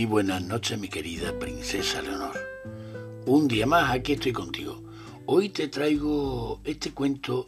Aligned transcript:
buenas 0.00 0.42
noches, 0.42 0.78
mi 0.78 0.88
querida 0.88 1.38
princesa 1.38 2.00
Leonor. 2.00 2.32
Un 3.26 3.46
día 3.46 3.66
más 3.66 3.90
aquí 3.90 4.14
estoy 4.14 4.32
contigo. 4.32 4.82
Hoy 5.26 5.50
te 5.50 5.68
traigo 5.68 6.60
este 6.64 6.92
cuento 6.92 7.46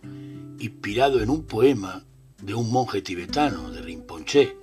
inspirado 0.59 1.23
en 1.23 1.31
un 1.31 1.45
poema 1.45 2.05
de 2.43 2.55
un 2.55 2.71
monje 2.71 3.01
tibetano, 3.01 3.71
de 3.71 3.81
Rinpoche. 3.81 4.57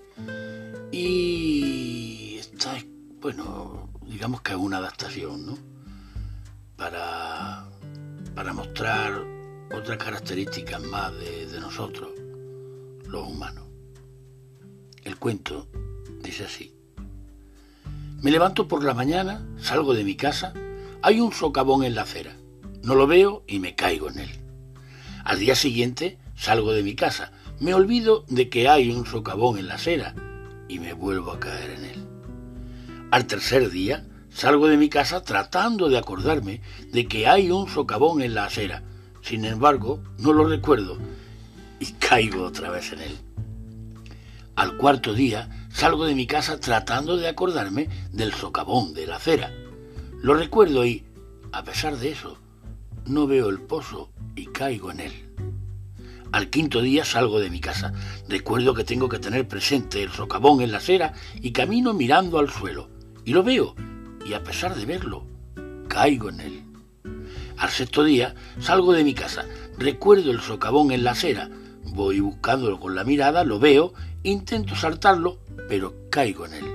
Y 0.91 2.37
esta 2.39 2.77
es, 2.77 2.85
bueno, 3.19 3.89
digamos 4.05 4.41
que 4.41 4.51
es 4.51 4.57
una 4.59 4.77
adaptación, 4.77 5.45
¿no? 5.47 5.57
Para, 6.77 7.67
para 8.35 8.53
mostrar 8.53 9.25
otras 9.75 9.97
características 9.97 10.81
más 10.83 11.11
de 11.17 11.59
nosotros, 11.59 12.11
los 13.07 13.27
humanos. 13.27 13.65
El 15.03 15.17
cuento 15.17 15.67
dice 16.21 16.45
así. 16.45 16.80
Me 18.21 18.29
levanto 18.29 18.67
por 18.67 18.83
la 18.83 18.93
mañana, 18.93 19.43
salgo 19.57 19.95
de 19.95 20.03
mi 20.03 20.15
casa, 20.15 20.53
hay 21.01 21.19
un 21.19 21.33
socavón 21.33 21.83
en 21.83 21.95
la 21.95 22.03
acera. 22.03 22.37
No 22.83 22.93
lo 22.93 23.07
veo 23.07 23.43
y 23.47 23.57
me 23.57 23.73
caigo 23.73 24.09
en 24.09 24.19
él. 24.19 24.29
Al 25.25 25.39
día 25.39 25.55
siguiente 25.55 26.19
salgo 26.35 26.71
de 26.71 26.83
mi 26.83 26.93
casa, 26.93 27.31
me 27.59 27.73
olvido 27.73 28.23
de 28.27 28.47
que 28.47 28.69
hay 28.69 28.91
un 28.91 29.07
socavón 29.07 29.57
en 29.57 29.67
la 29.67 29.75
acera 29.75 30.13
y 30.69 30.77
me 30.77 30.93
vuelvo 30.93 31.31
a 31.31 31.39
caer 31.39 31.71
en 31.71 31.85
él. 31.85 32.07
Al 33.09 33.25
tercer 33.25 33.71
día 33.71 34.05
salgo 34.29 34.67
de 34.67 34.77
mi 34.77 34.87
casa 34.87 35.23
tratando 35.23 35.89
de 35.89 35.97
acordarme 35.97 36.61
de 36.91 37.07
que 37.07 37.27
hay 37.27 37.49
un 37.49 37.67
socavón 37.69 38.21
en 38.21 38.35
la 38.35 38.45
acera. 38.45 38.83
Sin 39.23 39.45
embargo, 39.45 39.99
no 40.19 40.31
lo 40.31 40.47
recuerdo 40.47 40.99
y 41.79 41.87
caigo 41.93 42.43
otra 42.43 42.69
vez 42.69 42.93
en 42.93 43.01
él. 43.01 43.17
Al 44.55 44.77
cuarto 44.77 45.13
día 45.13 45.67
salgo 45.71 46.05
de 46.05 46.15
mi 46.15 46.27
casa 46.27 46.59
tratando 46.59 47.17
de 47.17 47.27
acordarme 47.27 47.89
del 48.11 48.33
socavón 48.33 48.93
de 48.93 49.07
la 49.07 49.15
acera. 49.15 49.51
Lo 50.21 50.33
recuerdo 50.33 50.85
y, 50.85 51.05
a 51.51 51.63
pesar 51.63 51.97
de 51.97 52.11
eso, 52.11 52.37
no 53.05 53.27
veo 53.27 53.49
el 53.49 53.61
pozo 53.61 54.11
y 54.35 54.47
caigo 54.47 54.91
en 54.91 54.99
él. 54.99 55.13
Al 56.31 56.49
quinto 56.49 56.81
día 56.81 57.03
salgo 57.03 57.39
de 57.39 57.49
mi 57.49 57.59
casa. 57.59 57.93
Recuerdo 58.29 58.73
que 58.73 58.83
tengo 58.83 59.09
que 59.09 59.19
tener 59.19 59.47
presente 59.47 60.01
el 60.01 60.11
socavón 60.11 60.61
en 60.61 60.71
la 60.71 60.77
acera 60.77 61.13
y 61.41 61.51
camino 61.51 61.93
mirando 61.93 62.39
al 62.39 62.49
suelo. 62.49 62.89
Y 63.25 63.33
lo 63.33 63.43
veo, 63.43 63.75
y 64.25 64.33
a 64.33 64.43
pesar 64.43 64.75
de 64.75 64.85
verlo, 64.85 65.25
caigo 65.87 66.29
en 66.29 66.39
él. 66.39 66.63
Al 67.57 67.69
sexto 67.69 68.03
día 68.03 68.33
salgo 68.59 68.93
de 68.93 69.03
mi 69.03 69.13
casa. 69.13 69.45
Recuerdo 69.77 70.31
el 70.31 70.41
socavón 70.41 70.91
en 70.91 71.03
la 71.03 71.11
acera. 71.11 71.49
Voy 71.83 72.21
buscándolo 72.21 72.79
con 72.79 72.95
la 72.95 73.03
mirada, 73.03 73.43
lo 73.43 73.59
veo 73.59 73.93
Intento 74.23 74.75
saltarlo, 74.75 75.39
pero 75.67 75.95
caigo 76.11 76.45
en 76.45 76.53
él. 76.53 76.65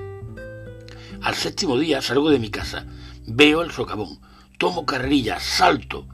Al 1.23 1.37
séptimo 1.37 1.79
día 1.79 2.03
salgo 2.03 2.29
de 2.29 2.41
mi 2.41 2.51
casa, 2.51 2.87
veo 3.25 3.63
el 3.63 3.71
socavón, 3.71 4.19
tomo 4.59 4.85
carrerilla, 4.85 5.39
salto, 5.39 6.09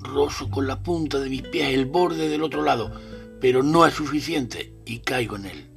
rozo 0.00 0.50
con 0.50 0.66
la 0.66 0.82
punta 0.82 1.20
de 1.20 1.30
mis 1.30 1.42
pies 1.42 1.72
el 1.72 1.86
borde 1.86 2.28
del 2.28 2.42
otro 2.42 2.64
lado, 2.64 2.90
pero 3.40 3.62
no 3.62 3.86
es 3.86 3.94
suficiente 3.94 4.74
y 4.84 4.98
caigo 4.98 5.36
en 5.36 5.46
él. 5.46 5.70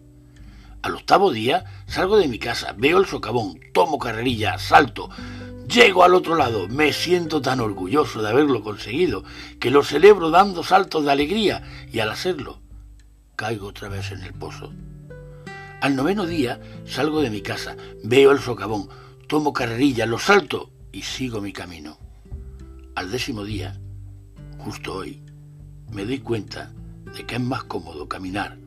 Al 0.82 0.96
octavo 0.96 1.32
día 1.32 1.66
salgo 1.86 2.18
de 2.18 2.28
mi 2.28 2.40
casa, 2.40 2.74
veo 2.76 2.98
el 2.98 3.06
socavón, 3.06 3.60
tomo 3.74 4.00
carrerilla, 4.00 4.58
salto, 4.58 5.12
llego 5.68 6.04
al 6.04 6.16
otro 6.16 6.34
lado, 6.34 6.68
me 6.68 6.94
siento 6.94 7.44
tan 7.44 7.60
orgulloso 7.60 8.24
de 8.24 8.30
haberlo 8.30 8.64
conseguido 8.64 9.24
que 9.60 9.70
lo 9.70 9.84
celebro 9.84 10.32
dando 10.32 10.64
saltos 10.64 11.06
de 11.06 11.12
alegría 11.12 11.62
y 11.92 12.00
al 12.00 12.10
hacerlo 12.10 12.63
caigo 13.44 13.68
otra 13.68 13.90
vez 13.90 14.10
en 14.14 14.24
el 14.24 14.34
pozo. 14.34 14.72
Al 15.82 15.98
noveno 15.98 16.26
día 16.26 16.62
salgo 16.86 17.22
de 17.22 17.30
mi 17.30 17.42
casa, 17.42 17.76
veo 18.02 18.32
el 18.32 18.40
socavón, 18.40 18.88
tomo 19.28 19.52
carrerilla, 19.52 20.06
lo 20.06 20.18
salto 20.18 20.72
y 20.94 21.02
sigo 21.02 21.42
mi 21.42 21.52
camino. 21.52 21.98
Al 22.96 23.12
décimo 23.12 23.44
día, 23.44 23.78
justo 24.60 24.96
hoy, 24.96 25.22
me 25.92 26.06
doy 26.06 26.20
cuenta 26.20 26.72
de 27.14 27.26
que 27.26 27.36
es 27.36 27.42
más 27.42 27.66
cómodo 27.66 28.08
caminar 28.08 28.58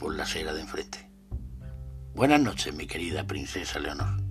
por 0.00 0.16
la 0.16 0.24
acera 0.24 0.52
de 0.52 0.62
enfrente. 0.62 1.08
Buenas 2.16 2.40
noches, 2.40 2.74
mi 2.74 2.88
querida 2.88 3.24
princesa 3.24 3.78
Leonor. 3.78 4.23